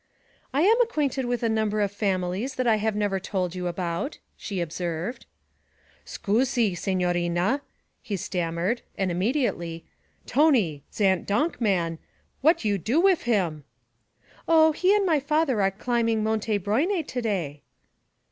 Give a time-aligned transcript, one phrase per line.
[0.51, 4.17] 'I am acquainted with a number of families that I have never told you about,'
[4.35, 5.27] she observed.
[6.05, 7.61] 'Scusi, signorina,'
[8.01, 9.85] he stammered; and immediately,
[10.25, 11.99] 'Tony, zat donk' man,
[12.41, 13.63] what you do wif him?'
[14.47, 17.61] 'Oh, he and my father are climbing Monte Brione to day.'